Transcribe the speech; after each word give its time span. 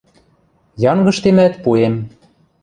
Янгыштемӓт, 0.91 1.53
пуэм... 1.63 1.95